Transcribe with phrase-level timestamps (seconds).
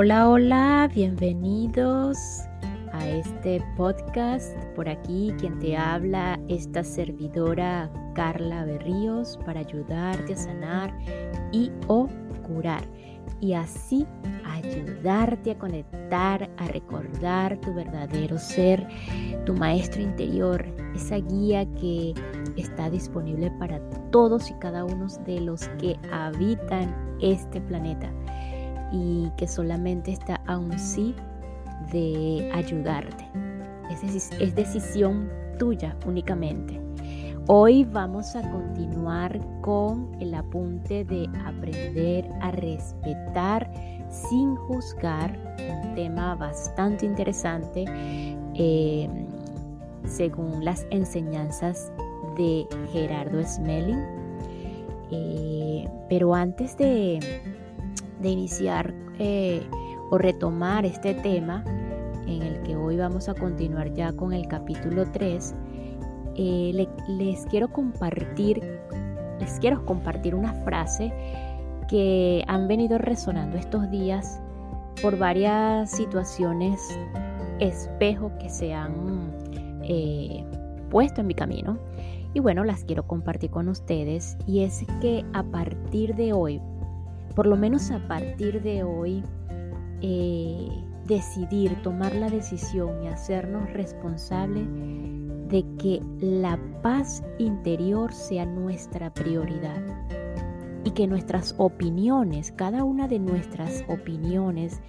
[0.00, 2.16] Hola, hola, bienvenidos
[2.92, 4.56] a este podcast.
[4.76, 10.96] Por aquí quien te habla, esta servidora Carla Berríos para ayudarte a sanar
[11.50, 12.06] y o
[12.46, 12.84] curar.
[13.40, 14.06] Y así
[14.44, 18.86] ayudarte a conectar, a recordar tu verdadero ser,
[19.46, 22.14] tu maestro interior, esa guía que
[22.56, 23.80] está disponible para
[24.12, 28.12] todos y cada uno de los que habitan este planeta
[28.92, 31.14] y que solamente está a un sí
[31.92, 33.28] de ayudarte.
[33.90, 36.80] Es, es decisión tuya únicamente.
[37.46, 43.70] Hoy vamos a continuar con el apunte de aprender a respetar
[44.10, 47.84] sin juzgar, un tema bastante interesante
[48.54, 49.08] eh,
[50.04, 51.92] según las enseñanzas
[52.36, 54.04] de Gerardo Smelling.
[55.10, 57.18] Eh, pero antes de,
[58.20, 59.62] de iniciar eh,
[60.10, 61.64] o retomar este tema,
[62.26, 65.54] en el que hoy vamos a continuar ya con el capítulo 3,
[66.36, 68.62] eh, les quiero compartir,
[69.40, 71.12] les quiero compartir una frase
[71.88, 74.40] que han venido resonando estos días
[75.02, 76.80] por varias situaciones
[77.60, 79.32] espejo que se han
[79.82, 80.44] eh,
[80.90, 81.78] puesto en mi camino.
[82.34, 84.36] Y bueno, las quiero compartir con ustedes.
[84.46, 86.60] Y es que a partir de hoy,
[87.38, 89.22] por lo menos a partir de hoy,
[90.02, 90.68] eh,
[91.06, 94.66] decidir, tomar la decisión y hacernos responsables
[95.46, 99.80] de que la paz interior sea nuestra prioridad
[100.82, 104.80] y que nuestras opiniones, cada una de nuestras opiniones,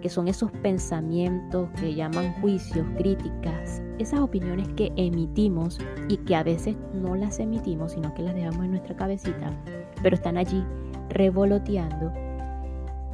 [0.00, 6.44] que son esos pensamientos que llaman juicios, críticas, esas opiniones que emitimos y que a
[6.44, 9.50] veces no las emitimos, sino que las dejamos en nuestra cabecita,
[10.00, 10.64] pero están allí
[11.08, 12.12] revoloteando,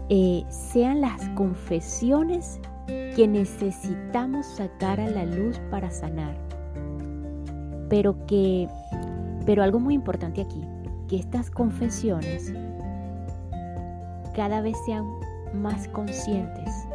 [0.09, 6.37] eh, sean las confesiones que necesitamos sacar a la luz para sanar.
[7.89, 8.69] Pero que,
[9.47, 10.63] pero algo muy importante aquí,
[11.09, 12.53] que estas confesiones
[14.35, 15.07] cada vez sean
[15.55, 16.87] más conscientes,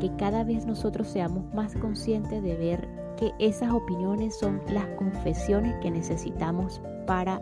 [0.00, 5.74] que cada vez nosotros seamos más conscientes de ver que esas opiniones son las confesiones
[5.80, 7.40] que necesitamos para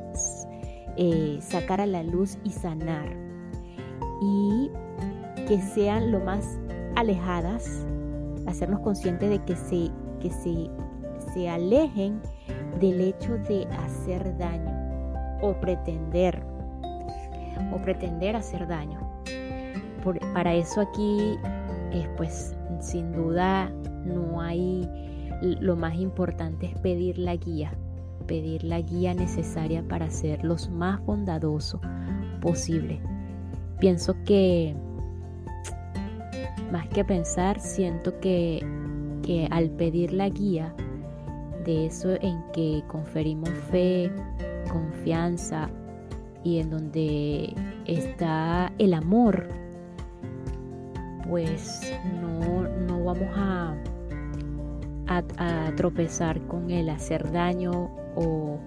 [0.97, 3.17] eh, sacar a la luz y sanar.
[4.23, 4.71] Y
[5.47, 6.59] que sean lo más
[6.97, 7.87] alejadas,
[8.47, 9.91] hacernos conscientes de que se,
[10.21, 10.71] que se,
[11.33, 12.21] se alejen
[12.81, 14.73] del hecho de hacer daño
[15.43, 16.43] o pretender
[17.73, 19.01] o pretender hacer daño.
[20.33, 21.37] para eso aquí,
[21.93, 23.71] eh, pues sin duda
[24.05, 24.89] no hay,
[25.61, 27.73] lo más importante es pedir la guía,
[28.27, 31.81] pedir la guía necesaria para ser los más bondadoso
[32.41, 33.01] posible.
[33.81, 34.75] Pienso que,
[36.71, 38.65] más que pensar, siento que,
[39.23, 40.75] que al pedir la guía
[41.65, 44.11] de eso en que conferimos fe,
[44.71, 45.71] confianza
[46.43, 47.55] y en donde
[47.87, 49.49] está el amor,
[51.29, 53.75] pues no, no vamos a,
[55.07, 58.59] a, tropezar con el hacer daño o,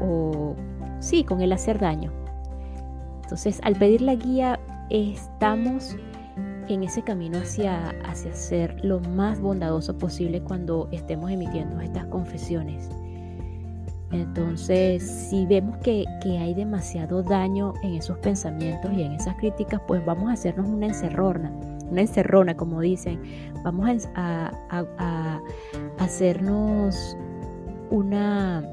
[0.00, 0.56] o
[1.00, 2.12] sí, con el hacer daño.
[3.22, 5.96] Entonces, al pedir la guía, estamos
[6.68, 12.90] en ese camino hacia, hacia ser lo más bondadoso posible cuando estemos emitiendo estas confesiones.
[14.14, 20.04] Entonces, si vemos que, hay demasiado daño en esos pensamientos y en esas críticas, pues
[20.04, 21.50] vamos a hacernos una encerrona,
[21.90, 23.20] una encerrona, como dicen.
[23.64, 25.40] Vamos a,
[25.98, 27.16] hacernos
[27.94, 28.64] una,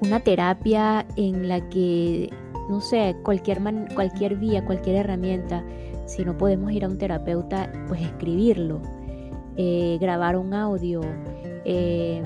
[0.00, 2.30] una terapia en la que,
[2.70, 3.60] no sé, cualquier,
[3.94, 5.64] cualquier vía, cualquier herramienta,
[6.06, 8.80] si no podemos ir a un terapeuta, pues escribirlo,
[9.56, 11.00] eh, grabar un audio.
[11.64, 12.22] Eh,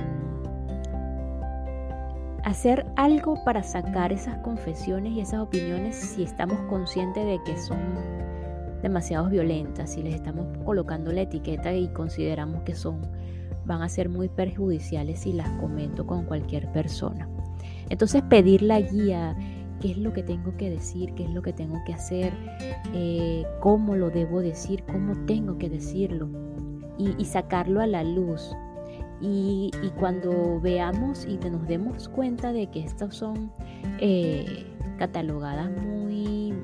[2.44, 7.78] hacer algo para sacar esas confesiones y esas opiniones si estamos conscientes de que son
[8.82, 13.00] demasiado violentas, si les estamos colocando la etiqueta y consideramos que son
[13.68, 17.28] van a ser muy perjudiciales si las comento con cualquier persona.
[17.88, 19.36] Entonces pedir la guía,
[19.80, 22.32] qué es lo que tengo que decir, qué es lo que tengo que hacer,
[22.92, 26.28] eh, cómo lo debo decir, cómo tengo que decirlo
[26.98, 28.50] y sacarlo a la luz
[29.20, 33.50] y, cuando veamos y nos demos cuenta de que estas son
[34.00, 34.66] eh,
[34.98, 36.54] catalogadas muy,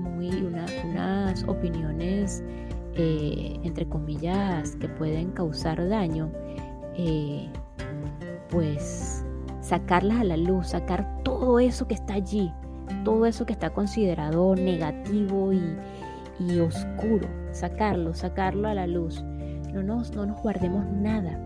[0.00, 2.42] muy unas opiniones,
[2.96, 6.30] eh, entre comillas, que pueden causar daño,
[6.96, 7.48] eh,
[8.48, 9.24] pues
[9.60, 12.52] sacarlas a la luz, sacar todo eso que está allí,
[13.04, 19.22] todo eso que está considerado negativo y, oscuro, sacarlo, sacarlo a la luz.
[19.72, 21.38] No nos, no nos guardemos nada,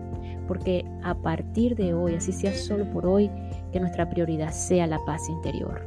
[0.47, 3.29] porque a partir de hoy, así sea solo por hoy,
[3.73, 5.85] que nuestra prioridad sea la paz interior.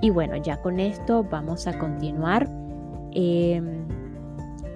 [0.00, 2.48] Y bueno, ya con esto vamos a continuar.
[3.12, 3.84] Em,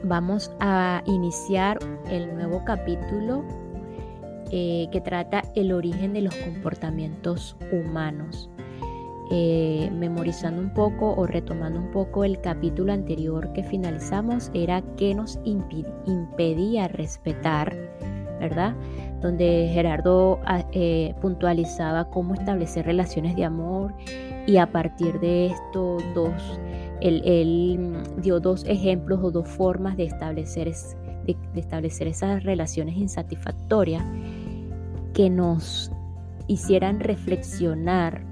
[0.04, 1.78] vamos a iniciar
[2.10, 3.44] el nuevo capítulo
[4.50, 8.48] eh, que trata el origen de los comportamientos humanos.
[9.30, 15.14] Eh, memorizando un poco o retomando un poco el capítulo anterior que finalizamos, era qué
[15.14, 17.76] nos impedía respetar,
[18.40, 18.74] ¿verdad?
[19.20, 23.92] Donde Gerardo ah, eh, puntualizaba cómo establecer relaciones de amor
[24.46, 26.58] y a partir de esto dos,
[27.00, 30.72] él, dio dos ejemplos o dos formas de establecer,
[31.26, 34.02] de establecer esas relaciones insatisfactorias
[35.14, 35.90] que nos
[36.46, 38.22] hicieran reflexionar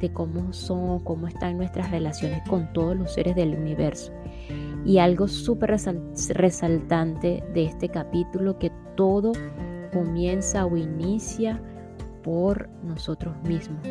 [0.00, 4.12] de cómo son, cómo están nuestras relaciones con todos los seres del universo.
[4.84, 5.76] Y algo súper
[6.30, 9.32] resaltante de este capítulo, que todo
[9.92, 11.60] comienza o inicia
[12.22, 13.86] por nosotros mismos.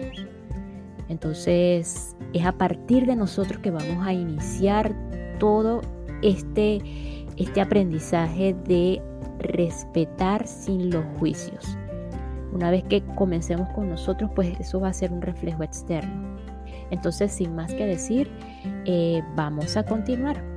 [1.10, 4.96] Entonces es a partir de nosotros que vamos a iniciar
[5.40, 5.82] todo
[6.22, 6.82] este,
[7.38, 9.02] este aprendizaje de
[9.40, 11.78] respetar sin los juicios.
[12.52, 16.38] Una vez que comencemos con nosotros, pues eso va a ser un reflejo externo.
[16.90, 18.30] Entonces, sin más que decir,
[18.86, 20.55] eh, vamos a continuar.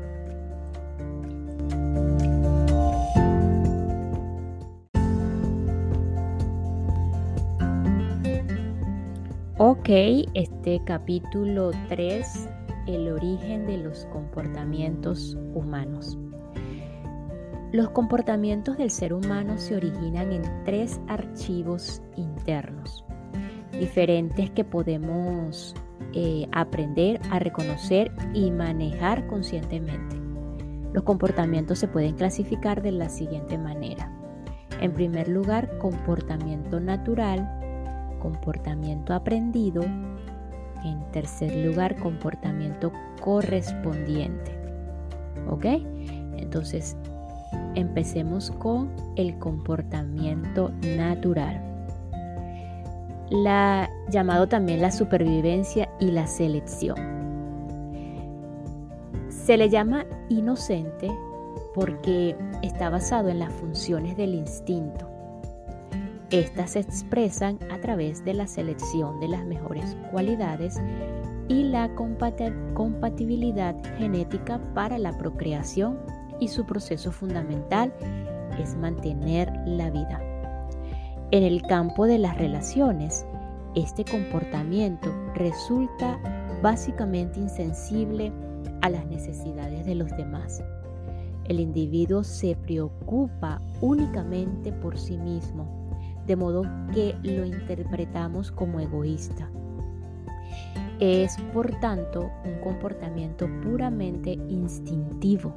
[9.70, 9.90] Ok,
[10.32, 12.48] este capítulo 3,
[12.86, 16.16] el origen de los comportamientos humanos.
[17.70, 23.04] Los comportamientos del ser humano se originan en tres archivos internos,
[23.78, 25.74] diferentes que podemos
[26.14, 30.16] eh, aprender a reconocer y manejar conscientemente.
[30.94, 34.10] Los comportamientos se pueden clasificar de la siguiente manera.
[34.80, 37.57] En primer lugar, comportamiento natural,
[38.18, 39.82] comportamiento aprendido.
[40.84, 44.52] En tercer lugar, comportamiento correspondiente.
[45.48, 45.64] ¿Ok?
[46.36, 46.96] Entonces,
[47.74, 51.62] Empecemos con el comportamiento natural.
[53.30, 56.96] La, llamado también la supervivencia y la selección.
[59.28, 61.10] Se le llama inocente
[61.74, 65.08] porque está basado en las funciones del instinto.
[66.30, 70.78] Estas se expresan a través de la selección de las mejores cualidades
[71.48, 71.88] y la
[72.74, 75.98] compatibilidad genética para la procreación
[76.38, 77.94] y su proceso fundamental
[78.58, 80.20] es mantener la vida.
[81.30, 83.24] En el campo de las relaciones,
[83.74, 86.18] este comportamiento resulta
[86.62, 88.32] básicamente insensible
[88.82, 90.62] a las necesidades de los demás.
[91.44, 95.87] El individuo se preocupa únicamente por sí mismo,
[96.28, 99.50] de modo que lo interpretamos como egoísta.
[101.00, 105.54] Es, por tanto, un comportamiento puramente instintivo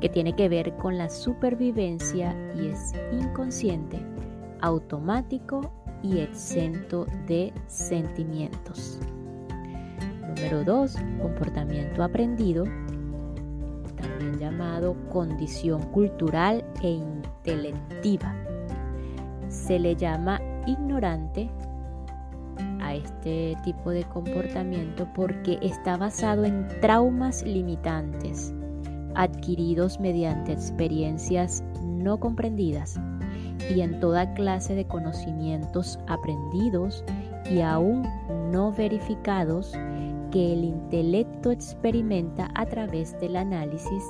[0.00, 3.98] que tiene que ver con la supervivencia y es inconsciente,
[4.60, 5.72] automático
[6.02, 8.98] y exento de sentimientos.
[10.26, 10.96] Número 2.
[11.20, 12.64] Comportamiento aprendido,
[14.00, 18.41] también llamado condición cultural e intelectiva.
[19.64, 21.48] Se le llama ignorante
[22.80, 28.52] a este tipo de comportamiento porque está basado en traumas limitantes
[29.14, 32.98] adquiridos mediante experiencias no comprendidas
[33.72, 37.04] y en toda clase de conocimientos aprendidos
[37.48, 38.02] y aún
[38.50, 39.70] no verificados
[40.32, 44.02] que el intelecto experimenta a través del análisis,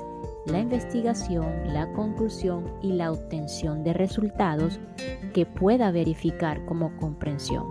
[0.46, 4.80] la investigación, la conclusión y la obtención de resultados
[5.32, 7.66] que pueda verificar como comprensión.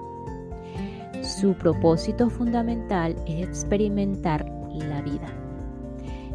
[1.22, 4.46] Su propósito fundamental es experimentar
[4.80, 5.28] la vida.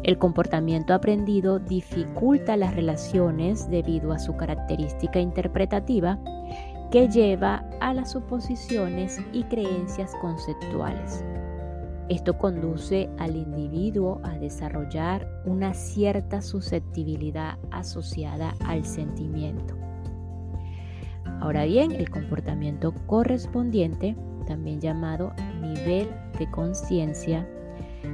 [0.03, 6.19] El comportamiento aprendido dificulta las relaciones debido a su característica interpretativa
[6.91, 11.25] que lleva a las suposiciones y creencias conceptuales.
[12.09, 19.75] Esto conduce al individuo a desarrollar una cierta susceptibilidad asociada al sentimiento.
[21.41, 24.15] Ahora bien, el comportamiento correspondiente,
[24.47, 26.07] también llamado nivel
[26.39, 27.47] de conciencia,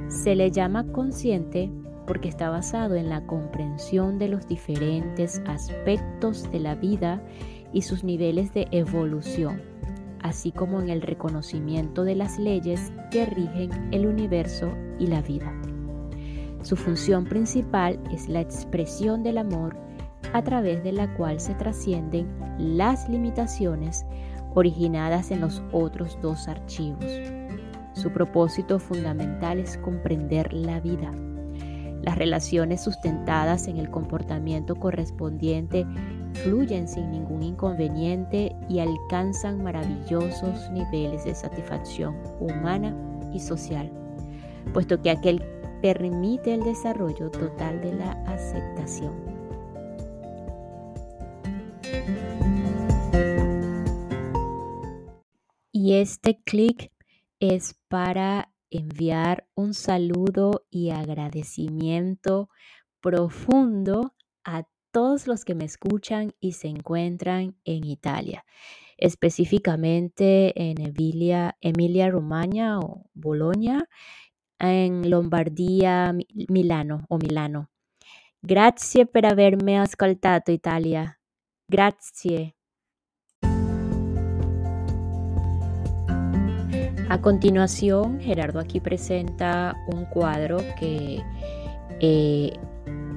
[0.08, 1.70] se le llama consciente
[2.06, 7.22] porque está basado en la comprensión de los diferentes aspectos de la vida
[7.72, 9.62] y sus niveles de evolución,
[10.24, 15.52] así como en el reconocimiento de las leyes que rigen el universo y la vida.
[16.62, 19.76] Su función principal es la expresión del amor
[20.32, 22.26] a través de la cual se trascienden
[22.58, 24.06] las limitaciones
[24.54, 27.04] originadas en los otros dos archivos.
[27.92, 31.12] Su propósito fundamental es comprender la vida.
[32.00, 35.86] Las relaciones sustentadas en el comportamiento correspondiente
[36.42, 42.94] fluyen sin ningún inconveniente y alcanzan maravillosos niveles de satisfacción humana
[43.32, 43.90] y social,
[44.72, 45.42] puesto que aquel
[45.80, 49.12] permite el desarrollo total de la aceptación.
[55.70, 56.90] Y este clic
[57.40, 62.48] es para enviar un saludo y agradecimiento
[63.00, 64.14] profundo
[64.44, 64.64] a
[64.94, 68.44] todos los que me escuchan y se encuentran en Italia,
[68.96, 73.88] específicamente en Emilia, Emilia Romagna o Bologna,
[74.60, 76.14] en Lombardia,
[76.48, 77.70] Milano o Milano.
[78.40, 81.18] Grazie per avermi ascoltato Italia.
[81.68, 82.54] Grazie.
[87.08, 91.20] A continuación, Gerardo aquí presenta un cuadro que
[92.00, 92.52] eh,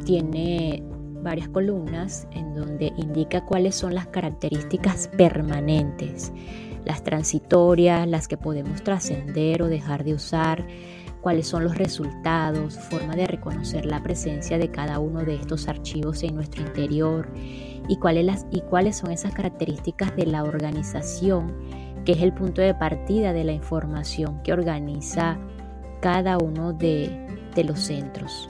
[0.05, 0.96] tiene
[1.27, 6.31] varias columnas en donde indica cuáles son las características permanentes,
[6.85, 10.65] las transitorias, las que podemos trascender o dejar de usar,
[11.19, 16.23] cuáles son los resultados, forma de reconocer la presencia de cada uno de estos archivos
[16.23, 17.29] en nuestro interior
[17.89, 21.53] y cuáles, y cuáles son esas características de la organización,
[22.05, 25.37] que es el punto de partida de la información que organiza
[25.99, 27.27] cada uno de
[27.65, 28.47] los centros.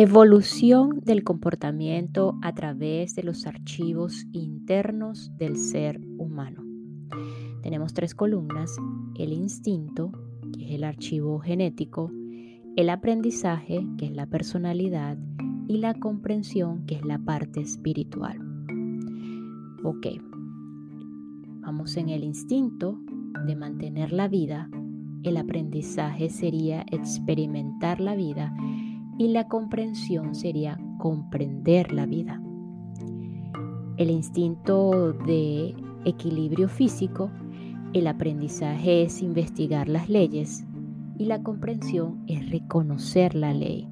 [0.00, 6.62] Evolución del comportamiento a través de los archivos internos del ser humano.
[7.64, 8.76] Tenemos tres columnas,
[9.16, 10.12] el instinto,
[10.56, 12.12] que es el archivo genético,
[12.76, 15.18] el aprendizaje, que es la personalidad,
[15.66, 18.38] y la comprensión, que es la parte espiritual.
[19.82, 20.06] Ok,
[21.58, 23.00] vamos en el instinto
[23.46, 24.70] de mantener la vida,
[25.24, 28.54] el aprendizaje sería experimentar la vida
[29.18, 32.40] y la comprensión sería comprender la vida.
[33.96, 37.30] El instinto de equilibrio físico,
[37.92, 40.64] el aprendizaje es investigar las leyes
[41.18, 43.88] y la comprensión es reconocer la ley.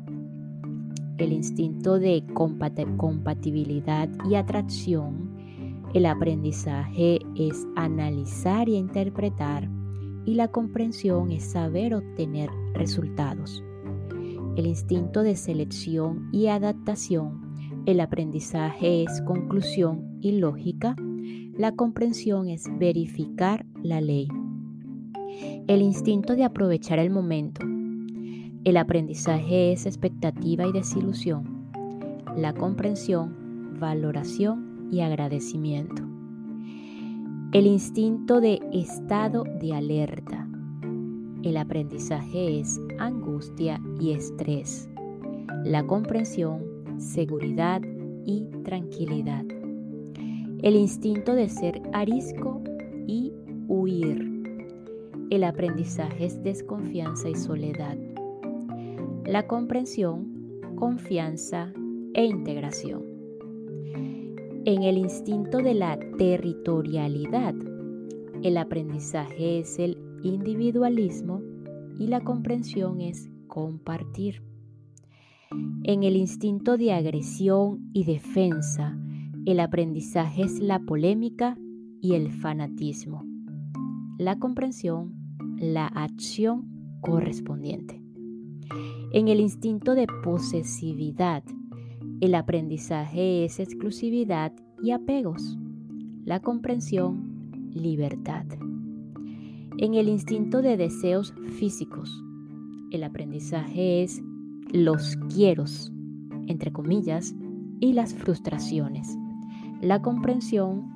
[1.19, 5.35] El instinto de compatibilidad y atracción,
[5.93, 9.69] el aprendizaje es analizar y interpretar
[10.25, 13.66] y la comprensión es saber obtener resultados
[14.57, 20.97] el instinto de selección y adaptación, el aprendizaje es conclusión y lógica,
[21.57, 24.29] la comprensión es verificar la ley.
[25.67, 27.67] El instinto de aprovechar el momento,
[28.65, 31.71] el aprendizaje es expectativa y desilusión,
[32.35, 36.03] la comprensión, valoración y agradecimiento.
[37.53, 40.49] El instinto de estado de alerta,
[41.43, 44.89] el aprendizaje es angustia y estrés.
[45.65, 46.65] La comprensión,
[46.99, 47.83] seguridad
[48.25, 49.45] y tranquilidad.
[50.63, 52.63] El instinto de ser arisco
[53.07, 53.33] y
[53.69, 54.37] huir.
[55.31, 57.97] El aprendizaje es desconfianza y soledad.
[59.25, 61.73] La comprensión, confianza
[62.15, 63.03] e integración.
[64.65, 67.55] En el instinto de la territorialidad,
[68.43, 71.41] el aprendizaje es el individualismo
[71.99, 74.43] y la comprensión es compartir.
[75.85, 78.99] En el instinto de agresión y defensa,
[79.47, 81.57] el aprendizaje es la polémica
[82.01, 83.25] y el fanatismo.
[84.19, 85.15] La comprensión,
[85.59, 88.03] la acción correspondiente.
[89.13, 91.45] En el instinto de posesividad,
[92.21, 95.57] el aprendizaje es exclusividad y apegos.
[96.25, 98.47] La comprensión, libertad.
[99.79, 102.25] En el instinto de deseos físicos,
[102.91, 104.23] el aprendizaje es
[104.73, 105.93] los quieros,
[106.47, 107.35] entre comillas,
[107.79, 109.19] y las frustraciones,
[109.83, 110.91] la comprensión,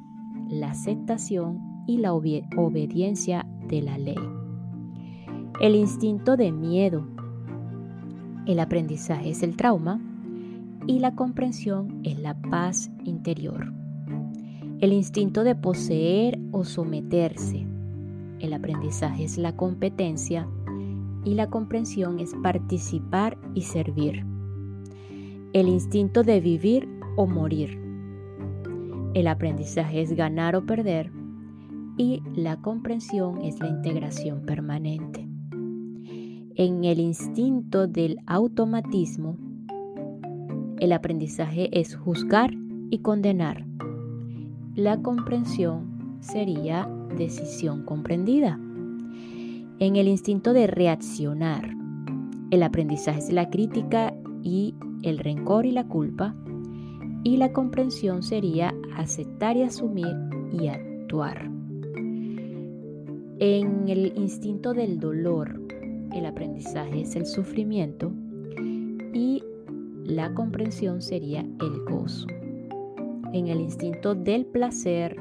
[0.49, 4.17] la aceptación y la obediencia de la ley.
[5.61, 7.07] El instinto de miedo,
[8.47, 10.01] el aprendizaje es el trauma
[10.87, 13.75] y la comprensión es la paz interior.
[14.81, 17.67] El instinto de poseer o someterse,
[18.41, 20.49] el aprendizaje es la competencia
[21.25, 24.25] y la comprensión es participar y servir.
[25.53, 27.79] El instinto de vivir o morir.
[29.15, 31.11] El aprendizaje es ganar o perder
[31.97, 35.27] y la comprensión es la integración permanente.
[36.55, 39.37] En el instinto del automatismo,
[40.79, 42.53] el aprendizaje es juzgar
[42.91, 43.67] y condenar.
[44.75, 48.59] La comprensión sería decisión comprendida.
[49.79, 51.71] En el instinto de reaccionar,
[52.51, 56.35] el aprendizaje es la crítica y el rencor y la culpa.
[57.23, 60.17] Y la comprensión sería aceptar y asumir
[60.53, 61.51] y actuar.
[63.39, 65.61] En el instinto del dolor,
[66.13, 68.13] el aprendizaje es el sufrimiento
[69.15, 69.43] y
[70.05, 72.27] la comprensión sería el gozo.
[73.33, 75.17] En el instinto del placer,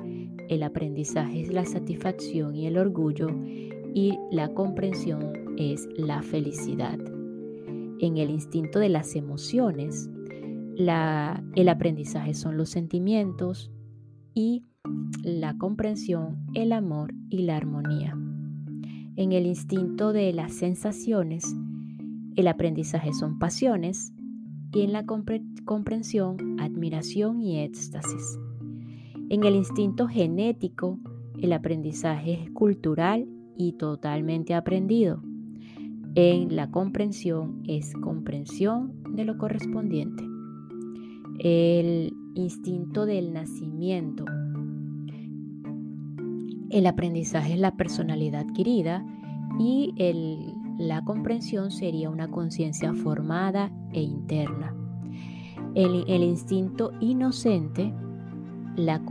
[0.50, 3.30] el aprendizaje es la satisfacción y el orgullo
[3.94, 6.98] y la comprensión es la felicidad.
[8.00, 10.10] En el instinto de las emociones,
[10.76, 13.72] el aprendizaje son los sentimientos
[14.34, 14.64] y
[15.24, 18.18] la comprensión, el amor y la armonía.
[19.18, 21.46] En el instinto de las sensaciones,
[22.36, 24.14] el aprendizaje son pasiones
[24.74, 28.40] y en la comprensión, admiración y éxtasis.
[29.30, 31.00] En el instinto genético,
[31.40, 35.22] el aprendizaje es cultural y totalmente aprendido.
[36.16, 40.24] En la comprensión es comprensión de lo correspondiente.
[41.40, 44.26] El instinto del nacimiento
[46.70, 49.04] el aprendizaje es la personalidad adquirida
[49.58, 49.94] y
[50.78, 54.76] la comprensión sería una conciencia formada e interna.
[55.74, 57.94] El, el instinto inocente,
[58.76, 59.02] la,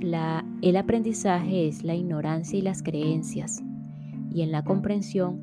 [0.00, 3.62] la, el aprendizaje es la ignorancia y las creencias.
[4.30, 5.40] Y en la comprensión,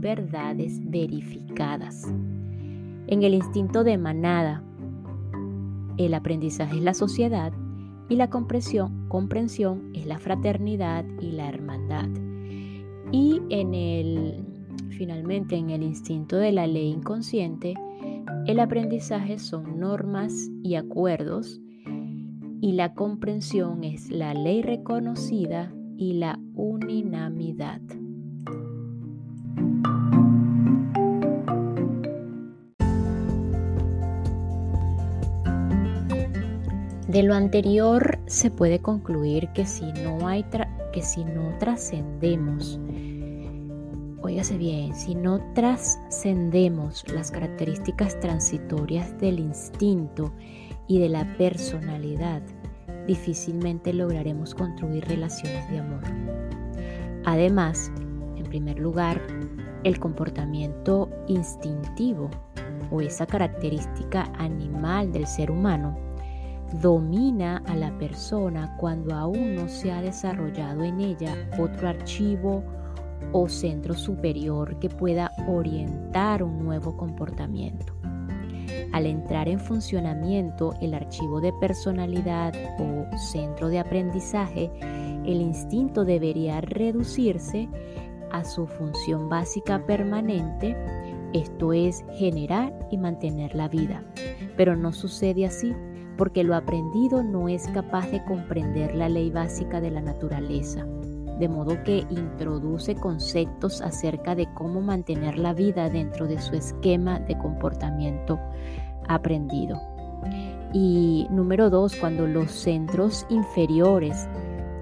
[0.00, 2.06] verdades verificadas.
[3.06, 4.62] En el instinto de manada,
[5.96, 7.52] el aprendizaje es la sociedad
[8.08, 12.08] y la comprensión, comprensión es la fraternidad y la hermandad.
[13.12, 14.44] Y en el,
[14.90, 17.74] finalmente, en el instinto de la ley inconsciente,
[18.46, 21.60] el aprendizaje son normas y acuerdos
[22.60, 27.80] y la comprensión es la ley reconocida y la unanimidad.
[37.08, 40.44] De lo anterior se puede concluir que si no hay
[40.92, 42.78] que si no trascendemos,
[44.20, 50.32] óigase bien, si no trascendemos las características transitorias del instinto
[50.88, 52.42] y de la personalidad,
[53.06, 56.02] difícilmente lograremos construir relaciones de amor.
[57.24, 57.90] Además,
[58.36, 59.20] en primer lugar,
[59.84, 62.30] el comportamiento instintivo
[62.90, 65.96] o esa característica animal del ser humano
[66.80, 72.64] domina a la persona cuando aún no se ha desarrollado en ella otro archivo
[73.32, 77.95] o centro superior que pueda orientar un nuevo comportamiento.
[78.96, 86.62] Al entrar en funcionamiento el archivo de personalidad o centro de aprendizaje, el instinto debería
[86.62, 87.68] reducirse
[88.32, 90.74] a su función básica permanente,
[91.34, 94.02] esto es generar y mantener la vida.
[94.56, 95.74] Pero no sucede así
[96.16, 100.86] porque lo aprendido no es capaz de comprender la ley básica de la naturaleza,
[101.38, 107.20] de modo que introduce conceptos acerca de cómo mantener la vida dentro de su esquema
[107.20, 108.40] de comportamiento
[109.08, 109.80] aprendido.
[110.72, 114.28] Y número dos, cuando los centros inferiores,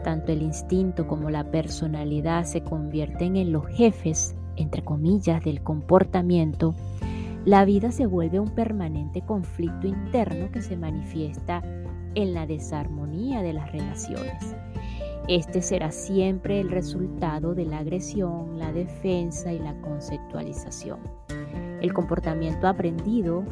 [0.02, 6.74] tanto el instinto como la personalidad, se convierten en los jefes, entre comillas, del comportamiento,
[7.44, 11.62] la vida se vuelve un permanente conflicto interno que se manifiesta
[12.14, 14.56] en la desarmonía de las relaciones.
[15.28, 20.98] Este será siempre el resultado de la agresión, la defensa y la conceptualización.
[21.80, 23.44] El comportamiento aprendido,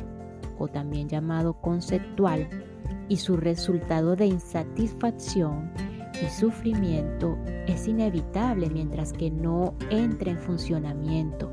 [0.59, 2.49] o también llamado conceptual,
[3.09, 5.71] y su resultado de insatisfacción
[6.23, 7.37] y sufrimiento
[7.67, 11.53] es inevitable mientras que no entre en funcionamiento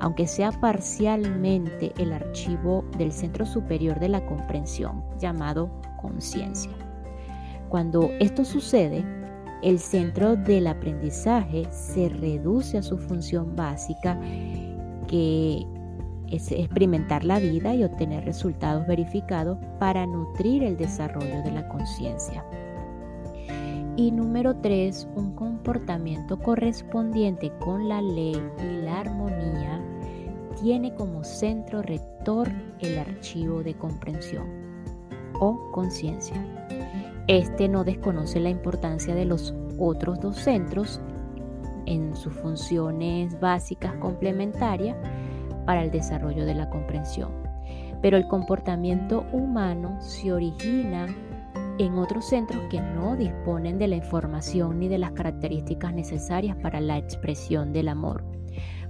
[0.00, 6.72] aunque sea parcialmente el archivo del centro superior de la comprensión, llamado conciencia.
[7.68, 9.04] Cuando esto sucede,
[9.62, 14.18] el centro del aprendizaje se reduce a su función básica,
[15.06, 15.66] que
[16.30, 22.44] es experimentar la vida y obtener resultados verificados para nutrir el desarrollo de la conciencia.
[23.96, 29.82] Y número tres, un comportamiento correspondiente con la ley y la armonía
[30.62, 32.48] tiene como centro rector
[32.80, 34.46] el archivo de comprensión
[35.40, 36.36] o conciencia.
[37.26, 41.00] Este no desconoce la importancia de los otros dos centros
[41.86, 44.96] en sus funciones básicas complementarias
[45.70, 47.30] para el desarrollo de la comprensión.
[48.02, 51.06] Pero el comportamiento humano se origina
[51.78, 56.80] en otros centros que no disponen de la información ni de las características necesarias para
[56.80, 58.24] la expresión del amor.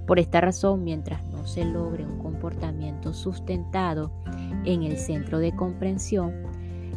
[0.07, 4.11] Por esta razón, mientras no se logre un comportamiento sustentado
[4.64, 6.33] en el centro de comprensión,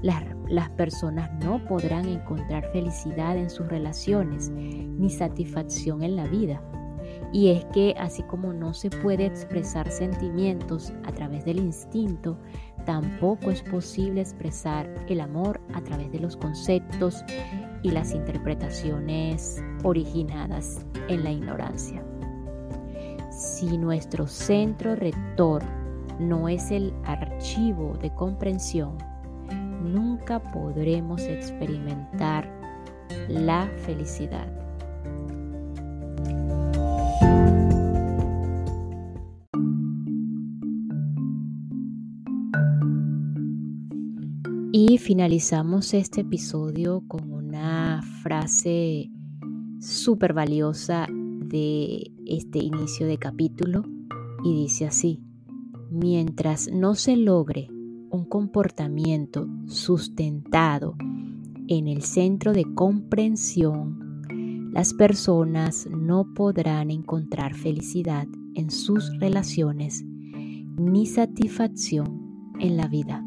[0.02, 6.62] las, las, personas no podrán encontrar felicidad en sus relaciones ni satisfacción en la vida.
[7.34, 12.38] Y es que así como no se puede expresar sentimientos a través del instinto,
[12.86, 17.26] tampoco es posible expresar el amor a través de los conceptos
[17.82, 22.06] y las interpretaciones originadas en la ignorancia.
[23.32, 25.64] Si nuestro centro rector
[26.20, 28.96] no es el archivo de comprensión,
[29.82, 32.48] nunca podremos experimentar
[33.28, 34.63] la felicidad.
[45.04, 49.12] Finalizamos este episodio con una frase
[49.82, 53.84] súper valiosa de este inicio de capítulo
[54.46, 55.20] y dice así,
[55.92, 57.68] mientras no se logre
[58.12, 60.96] un comportamiento sustentado
[61.68, 64.22] en el centro de comprensión,
[64.72, 73.23] las personas no podrán encontrar felicidad en sus relaciones ni satisfacción en la vida.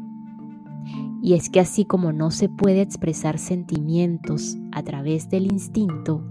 [1.21, 6.23] Y es que así como no se puede expresar sentimientos a través del instinto,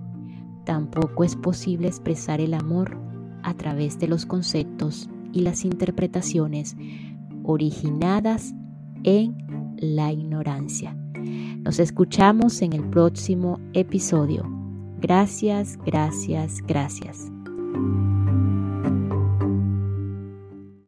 [0.65, 2.99] tampoco es posible expresar el amor
[3.43, 6.77] a través de los conceptos y las interpretaciones
[7.45, 8.55] originadas
[9.05, 9.37] en
[9.79, 10.97] la ignorancia.
[11.63, 14.45] Nos escuchamos en el próximo episodio.
[15.01, 17.31] Gracias, gracias, gracias.